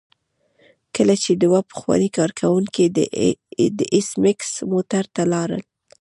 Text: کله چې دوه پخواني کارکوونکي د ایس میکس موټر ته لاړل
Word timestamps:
کله 0.95 1.15
چې 1.23 1.31
دوه 1.43 1.59
پخواني 1.71 2.09
کارکوونکي 2.17 2.85
د 3.77 3.79
ایس 3.93 4.09
میکس 4.23 4.49
موټر 4.71 5.03
ته 5.15 5.23
لاړل 5.33 5.63